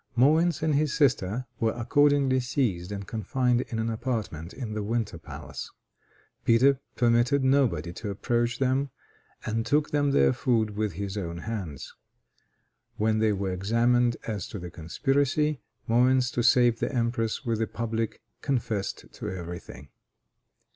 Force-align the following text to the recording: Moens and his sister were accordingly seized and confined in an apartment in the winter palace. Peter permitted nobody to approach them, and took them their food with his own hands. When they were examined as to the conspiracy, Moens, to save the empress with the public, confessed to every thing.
Moens 0.15 0.63
and 0.63 0.73
his 0.73 0.91
sister 0.91 1.45
were 1.59 1.73
accordingly 1.73 2.39
seized 2.39 2.91
and 2.91 3.05
confined 3.07 3.61
in 3.69 3.77
an 3.77 3.91
apartment 3.91 4.51
in 4.51 4.73
the 4.73 4.81
winter 4.81 5.19
palace. 5.19 5.69
Peter 6.43 6.79
permitted 6.95 7.43
nobody 7.43 7.93
to 7.93 8.09
approach 8.09 8.57
them, 8.57 8.89
and 9.45 9.63
took 9.63 9.91
them 9.91 10.09
their 10.09 10.33
food 10.33 10.71
with 10.71 10.93
his 10.93 11.17
own 11.19 11.37
hands. 11.37 11.93
When 12.97 13.19
they 13.19 13.31
were 13.31 13.53
examined 13.53 14.17
as 14.25 14.47
to 14.47 14.57
the 14.57 14.71
conspiracy, 14.71 15.61
Moens, 15.85 16.31
to 16.31 16.41
save 16.41 16.79
the 16.79 16.91
empress 16.91 17.45
with 17.45 17.59
the 17.59 17.67
public, 17.67 18.23
confessed 18.41 19.05
to 19.13 19.29
every 19.29 19.59
thing. 19.59 19.89